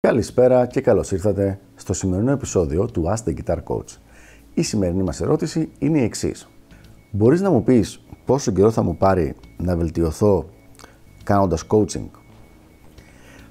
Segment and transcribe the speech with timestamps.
[0.00, 3.96] Καλησπέρα και καλώς ήρθατε στο σημερινό επεισόδιο του Ask the Guitar Coach.
[4.54, 6.48] Η σημερινή μας ερώτηση είναι η εξής.
[7.10, 10.48] Μπορείς να μου πεις πόσο καιρό θα μου πάρει να βελτιωθώ
[11.24, 12.08] κάνοντας coaching;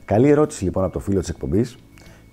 [0.06, 1.78] Καλή ερώτηση λοιπόν από το φίλο της εκπομπής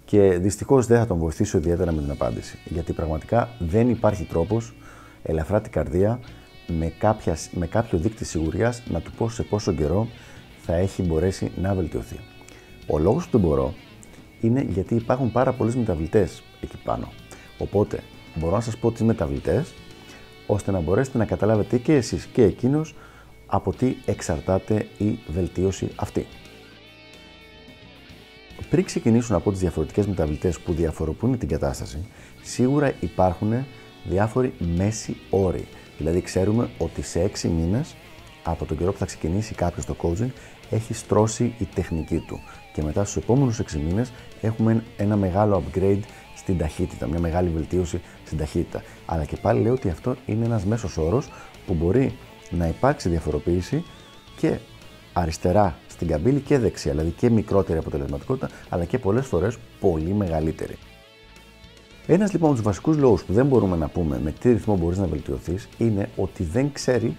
[0.04, 2.58] και δυστυχώς δεν θα τον βοηθήσω ιδιαίτερα με την απάντηση.
[2.64, 4.74] Γιατί πραγματικά δεν υπάρχει τρόπος
[5.22, 6.20] ελαφρά την καρδία
[6.66, 10.08] με, κάποιας, με κάποιο δείκτη σιγουρίας να του πω σε πόσο καιρό
[10.62, 12.18] θα έχει μπορέσει να βελτιωθεί.
[12.86, 13.74] Ο λόγος που δεν μπορώ
[14.40, 17.12] είναι γιατί υπάρχουν πάρα πολλοί μεταβλητές εκεί πάνω.
[17.58, 18.00] Οπότε
[18.34, 19.74] μπορώ να σας πω τις μεταβλητές,
[20.46, 22.94] ώστε να μπορέσετε να καταλάβετε και εσείς και εκείνος
[23.46, 26.26] από τι εξαρτάται η βελτίωση αυτή.
[28.74, 32.06] Πριν ξεκινήσουν από τις διαφορετικές μεταβλητές που διαφοροποιούν την κατάσταση,
[32.42, 33.52] σίγουρα υπάρχουν
[34.04, 35.68] διάφοροι μέση όροι.
[35.98, 37.94] Δηλαδή, ξέρουμε ότι σε 6 μήνες
[38.42, 40.30] από τον καιρό που θα ξεκινήσει κάποιος το coaching,
[40.70, 42.40] έχει στρώσει η τεχνική του.
[42.72, 46.02] Και μετά στους επόμενους 6 μήνες έχουμε ένα μεγάλο upgrade
[46.36, 48.82] στην ταχύτητα, μια μεγάλη βελτίωση στην ταχύτητα.
[49.06, 51.28] Αλλά και πάλι λέω ότι αυτό είναι ένας μέσος όρος
[51.66, 52.16] που μπορεί
[52.50, 53.84] να υπάρξει διαφοροποίηση
[54.36, 54.58] και
[55.12, 60.76] αριστερά στην καμπύλη και δεξιά, δηλαδή και μικρότερη αποτελεσματικότητα, αλλά και πολλές φορές πολύ μεγαλύτερη.
[62.06, 64.98] Ένας λοιπόν από τους βασικούς λόγους που δεν μπορούμε να πούμε με τι ρυθμό μπορείς
[64.98, 67.16] να βελτιωθείς είναι ότι δεν ξέρει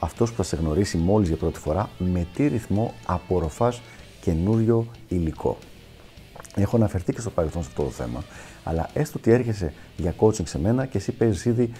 [0.00, 3.80] αυτός που θα σε γνωρίσει μόλις για πρώτη φορά με τι ρυθμό απορροφάς
[4.20, 5.58] καινούριο υλικό.
[6.54, 8.24] Έχω αναφερθεί και στο παρελθόν σε αυτό το θέμα,
[8.64, 11.72] αλλά έστω ότι έρχεσαι για coaching σε μένα και εσύ παίζεις ήδη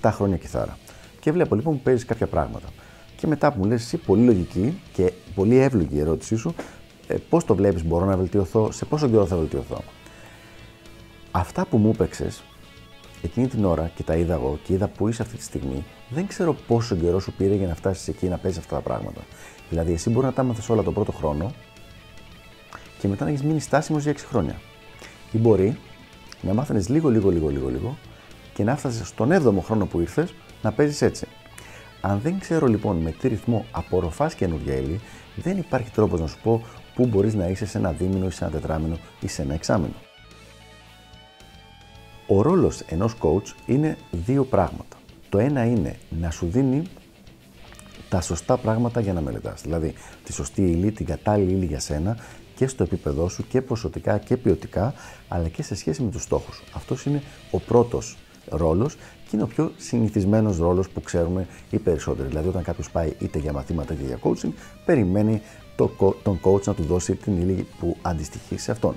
[0.00, 0.78] 7 χρόνια κιθάρα.
[1.20, 2.68] Και βλέπω λοιπόν που παίζεις κάποια πράγματα.
[3.18, 6.54] Και μετά που μου λες, εσύ πολύ λογική και πολύ εύλογη η ερώτησή σου,
[7.06, 9.82] ε, πώς το βλέπεις, μπορώ να βελτιωθώ, σε πόσο καιρό θα βελτιωθώ.
[11.30, 12.42] Αυτά που μου έπαιξες
[13.22, 16.26] εκείνη την ώρα και τα είδα εγώ και είδα που είσαι αυτή τη στιγμή, δεν
[16.26, 19.20] ξέρω πόσο καιρό σου πήρε για να φτάσεις εκεί να παίζεις αυτά τα πράγματα.
[19.68, 21.52] Δηλαδή, εσύ μπορεί να τα μάθει όλα τον πρώτο χρόνο
[22.98, 24.60] και μετά να έχεις μείνει στάσιμος για 6 χρόνια.
[25.32, 25.78] Ή μπορεί
[26.40, 27.96] να μάθαινες λίγο, λίγο, λίγο, λίγο, λίγο
[28.54, 31.26] και να φτάσει στον 7ο χρόνο που ήρθες να παίζεις έτσι.
[32.08, 35.00] Αν δεν ξέρω λοιπόν με τι ρυθμό απορροφάς καινούργια ύλη,
[35.36, 36.62] δεν υπάρχει τρόπος να σου πω
[36.94, 39.94] πού μπορείς να είσαι σε ένα δίμηνο ή σε ένα τετράμινο ή σε ένα εξάμηνο.
[42.26, 44.96] Ο ρόλος ενός coach είναι δύο πράγματα.
[45.28, 46.82] Το ένα είναι να σου δίνει
[48.08, 49.62] τα σωστά πράγματα για να μελετάς.
[49.62, 52.16] Δηλαδή, τη σωστή ύλη, την κατάλληλη ύλη για σένα
[52.54, 54.94] και στο επίπεδό σου και ποσοτικά και ποιοτικά,
[55.28, 56.64] αλλά και σε σχέση με τους στόχους σου.
[56.74, 58.16] Αυτός είναι ο πρώτος
[58.48, 62.28] ρόλος και είναι ο πιο συνηθισμένος ρόλος που ξέρουμε οι περισσότεροι.
[62.28, 64.52] Δηλαδή, όταν κάποιος πάει είτε για μαθήματα είτε για coaching,
[64.84, 65.42] περιμένει
[66.22, 68.94] τον coach να του δώσει την ύλη που αντιστοιχεί σε αυτόν.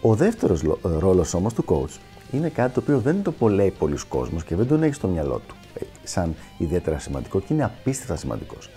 [0.00, 1.98] Ο δεύτερος ε, ρόλος όμως του coach
[2.32, 5.40] είναι κάτι το οποίο δεν το πολλαίει πολλοί κόσμος και δεν τον έχει στο μυαλό
[5.48, 8.70] του ε, σαν ιδιαίτερα σημαντικό και είναι απίστευτα σημαντικός.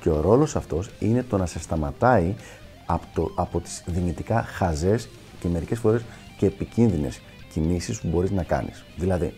[0.00, 2.34] Και ο ρόλος αυτός είναι το να σε σταματάει
[2.86, 5.08] από, το, από τις δυνητικά χαζές
[5.40, 6.02] και μερικές φορές
[6.38, 7.20] και επικίνδυνες
[7.54, 8.84] κινήσεις που μπορείς να κάνεις.
[8.96, 9.34] Δηλαδή,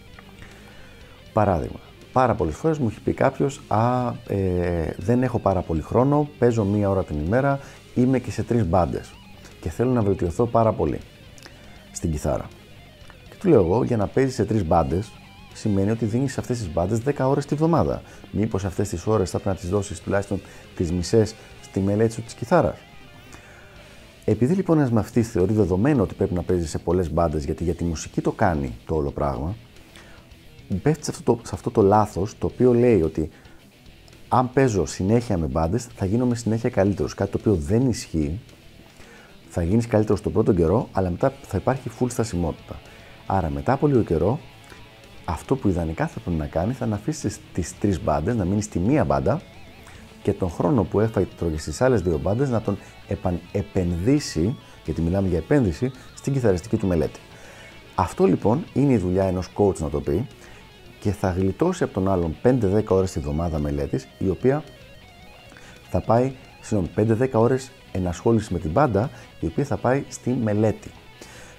[1.33, 1.81] παράδειγμα,
[2.13, 6.65] πάρα πολλές φορές μου έχει πει κάποιος, Α, ε, δεν έχω πάρα πολύ χρόνο, παίζω
[6.65, 7.61] μία ώρα την ημέρα,
[7.95, 9.11] είμαι και σε τρεις μπάντες
[9.61, 11.01] και θέλω να βελτιωθώ πάρα πολύ
[11.93, 12.49] στην κιθάρα.
[13.29, 15.13] Και του λέω εγώ, για να παίζεις σε τρεις μπάντες,
[15.55, 18.03] σημαίνει ότι δίνεις αυτές τις μπάντες 10 ώρες τη βδομάδα.
[18.31, 20.41] Μήπως αυτές τις ώρες θα πρέπει να τις δώσεις τουλάχιστον
[20.77, 22.77] τις μισές στη μελέτη σου της κιθάρας.
[24.29, 27.75] Επειδή λοιπόν ένας μαθητής θεωρεί δεδομένο ότι πρέπει να παίζει σε πολλές μπάντες, γιατί για
[27.75, 29.55] τη μουσική το κάνει το όλο πράγμα,
[30.83, 33.31] πέφτει σε αυτό το, σε αυτό το λάθος το οποίο λέει ότι
[34.29, 37.15] αν παίζω συνέχεια με μπάντες, θα γίνομαι συνέχεια καλύτερος.
[37.15, 38.41] Κάτι το οποίο δεν ισχύει.
[39.49, 42.81] Θα γίνεις καλύτερος στον πρώτο καιρό, αλλά μετά θα υπάρχει full στασιμότητα.
[43.27, 44.41] Άρα, μετά από λίγο καιρό,
[45.25, 48.65] αυτό που ιδανικά θα πρέπει να κάνει θα να αφήσεις τις τρεις μπάντες, να μείνεις
[48.65, 49.43] στη μία μπάντα
[50.27, 51.27] και τον χρόνο που έφαγε
[51.57, 52.79] στις άλλες δύο μπάντες να τον
[53.53, 57.21] επενδύσει, γιατί μιλάμε για επένδυση, στην κιθαριστική του μελέτη.
[57.95, 60.27] Αυτό λοιπόν είναι η δουλειά ενός coach να το πει
[61.01, 64.63] και θα γλιτώσει από τον άλλον 5-10 ώρες τη βδομάδα μελέτης, η οποία
[65.91, 69.11] θα πάει, συγγνώμη, 5-10 ώρες ενασχόλησης με την μπάντα,
[69.41, 70.91] η οποία θα πάει στη μελέτη.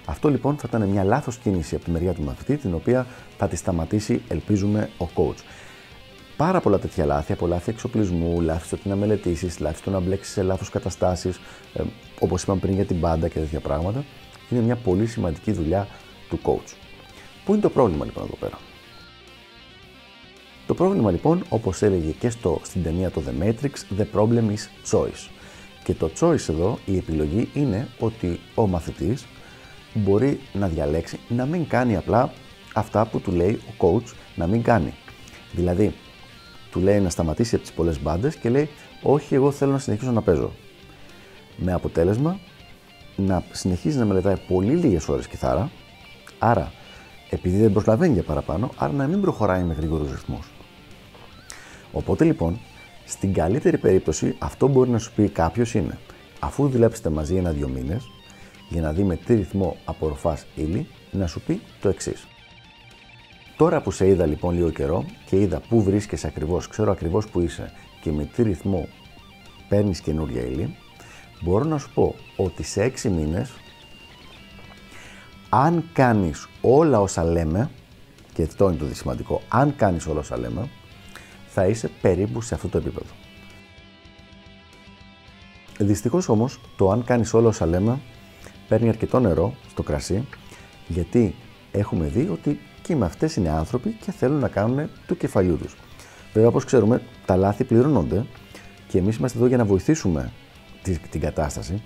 [0.04, 3.06] Αυτό λοιπόν θα ήταν μια λάθος κίνηση από τη μεριά του μαθητή, την οποία
[3.38, 5.38] θα τη σταματήσει, ελπίζουμε, ο coach
[6.38, 10.00] πάρα πολλά τέτοια λάθη, από λάθη εξοπλισμού, λάθη στο ότι να μελετήσεις, λάθη στο να
[10.00, 11.40] μπλέξεις σε λάθος καταστάσεις,
[11.74, 11.82] ε,
[12.20, 14.04] όπως είπαμε πριν για την μπάντα και τέτοια πράγματα.
[14.50, 15.88] Είναι μια πολύ σημαντική δουλειά
[16.28, 16.72] του coach.
[17.44, 18.58] Πού είναι το πρόβλημα λοιπόν εδώ πέρα;
[20.66, 24.92] Το πρόβλημα λοιπόν, όπως έλεγε και στο, στην ταινία το The Matrix, the problem is
[24.94, 25.30] choice.
[25.84, 29.26] Και το choice εδώ, η επιλογή είναι ότι ο μαθητής
[29.94, 32.32] μπορεί να διαλέξει να μην κάνει απλά
[32.74, 34.94] αυτά που του λέει ο coach να μην κάνει.
[35.52, 35.94] Δηλαδή,
[36.70, 38.68] του λέει να σταματήσει από τις πολλές μπάντες και λέει:
[39.02, 40.52] Όχι, εγώ θέλω να συνεχίσω να παίζω.
[41.56, 42.38] Με αποτέλεσμα
[43.16, 45.70] να συνεχίζει να μελετάει πολύ λίγες ώρες κιθάρα,
[46.38, 46.72] άρα
[47.30, 50.50] επειδή δεν προσλαβαίνει για παραπάνω, άρα να μην προχωράει με γρήγορους ρυθμούς.
[51.92, 52.60] Οπότε λοιπόν,
[53.04, 55.98] στην καλύτερη περίπτωση, αυτό μπορεί να σου πει κάποιος είναι,
[56.40, 58.04] αφού δουλέψετε μαζί ένα-δύο μήνες,
[58.68, 62.26] για να δει με τι ρυθμό απορροφάς ύλη, να σου πει το εξής.
[63.58, 67.40] Τώρα που σε είδα λοιπόν λίγο καιρό και είδα πού βρίσκεσαι ακριβώς, ξέρω ακριβώς που
[67.40, 67.72] είσαι
[68.02, 68.88] και με τι ρυθμό
[69.68, 70.76] παίρνεις καινούργια ύλη,
[71.40, 73.50] μπορώ να σου πω ότι σε έξι μήνες
[75.48, 77.70] αν κάνεις όλα όσα λέμε,
[78.34, 80.68] και αυτό είναι το σημαντικό, αν κάνεις όλα όσα λέμε,
[81.48, 83.12] θα είσαι περίπου σε αυτό το επίπεδο.
[85.78, 88.00] Δυστυχώς όμως, το αν κάνεις όλα όσα λέμε,
[88.68, 90.26] παίρνει αρκετό νερό στο κρασί,
[90.88, 91.34] γιατί
[91.72, 95.76] έχουμε δει ότι και με αυτές είναι άνθρωποι και θέλουν να κάνουν του κεφαλιού τους.
[96.32, 98.26] Βέβαια, όπως ξέρουμε, τα λάθη πληρώνονται
[98.88, 100.32] και εμείς είμαστε εδώ για να βοηθήσουμε
[101.10, 101.82] την κατάσταση,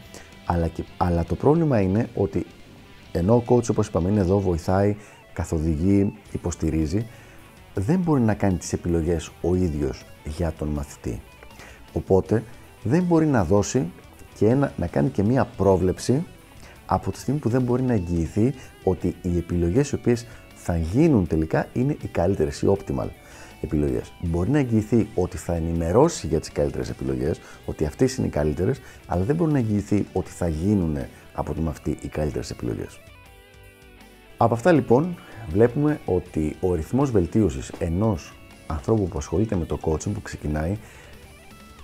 [0.46, 2.46] αλλά, και, αλλά το πρόβλημα είναι ότι
[3.12, 4.96] ενώ ο coach, όπως είπαμε, είναι εδώ, βοηθάει,
[5.32, 7.06] καθοδηγεί, υποστηρίζει,
[7.74, 11.20] δεν μπορεί να κάνει τις επιλογές ο ίδιος για τον μαθητή.
[11.92, 12.44] Οπότε
[12.82, 13.90] δεν μπορεί να δώσει
[14.38, 16.24] και να κάνει και μία πρόβλεψη
[16.86, 20.26] από τη στιγμή που δεν μπορεί να εγγυηθεί ότι οι επιλογές οι οποίες
[20.64, 23.08] θα γίνουν τελικά είναι οι καλύτερες, οι optimal
[23.60, 24.12] επιλογές.
[24.20, 28.80] Μπορεί να εγγυηθεί ότι θα ενημερώσει για τις καλύτερες επιλογές, ότι αυτές είναι οι καλύτερες,
[29.06, 30.96] αλλά δεν μπορεί να εγγυηθεί ότι θα γίνουν
[31.32, 33.00] από τον μαθητή οι καλύτερες επιλογές.
[34.36, 35.16] Από αυτά λοιπόν
[35.50, 38.32] βλέπουμε ότι ο ρυθμός βελτίωσης ενός
[38.66, 40.76] ανθρώπου που ασχολείται με το coaching που ξεκινάει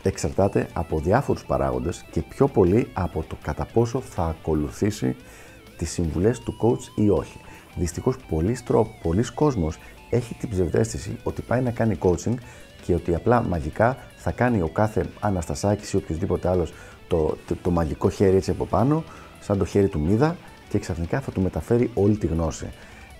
[0.02, 5.16] εξαρτάται από διάφορους παράγοντες και πιο πολύ από το κατά πόσο θα ακολουθήσει
[5.76, 7.38] τις συμβουλές του coach ή όχι.
[7.78, 8.56] Δυστυχώς πολλοί,
[9.02, 9.78] πολλοί κόσμος
[10.10, 12.34] έχει την ψευδέστηση ότι πάει να κάνει coaching
[12.84, 16.72] και ότι απλά μαγικά θα κάνει ο κάθε Αναστασάκης ή οποιοδήποτε άλλος
[17.08, 19.04] το, το, το, μαγικό χέρι έτσι από πάνω,
[19.40, 20.36] σαν το χέρι του Μίδα
[20.68, 22.66] και ξαφνικά θα του μεταφέρει όλη τη γνώση.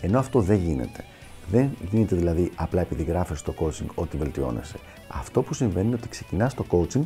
[0.01, 1.05] Ενώ αυτό δεν γίνεται.
[1.51, 4.77] Δεν γίνεται δηλαδή απλά επειδή γράφεις το coaching ότι βελτιώνεσαι.
[5.09, 7.03] Αυτό που συμβαίνει είναι ότι ξεκινάς το coaching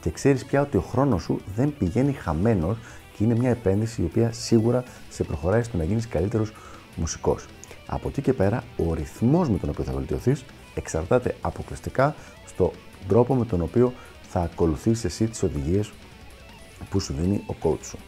[0.00, 2.76] και ξέρεις πια ότι ο χρόνος σου δεν πηγαίνει χαμένος
[3.16, 6.52] και είναι μια επένδυση η οποία σίγουρα σε προχωράει στο να γίνεις καλύτερος
[6.98, 7.46] μουσικός.
[7.86, 12.14] Από εκεί και πέρα, ο ρυθμός με τον οποίο θα βελτιωθείς εξαρτάται αποκλειστικά
[12.46, 12.70] στον
[13.08, 13.92] τρόπο με τον οποίο
[14.28, 15.90] θα ακολουθήσει εσύ τις οδηγίες
[16.90, 17.98] που σου δίνει ο coach σου.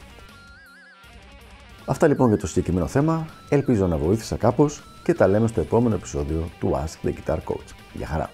[1.87, 3.27] Αυτά λοιπόν για το συγκεκριμένο θέμα.
[3.49, 7.75] Ελπίζω να βοήθησα κάπως και τα λέμε στο επόμενο επεισόδιο του Ask the Guitar Coach.
[7.93, 8.31] Γεια χαρά!